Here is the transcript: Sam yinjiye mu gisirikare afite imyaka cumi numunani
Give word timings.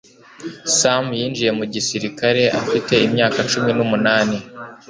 Sam 0.77 1.05
yinjiye 1.19 1.51
mu 1.59 1.65
gisirikare 1.73 2.43
afite 2.61 2.93
imyaka 3.07 3.39
cumi 3.51 3.71
numunani 3.77 4.37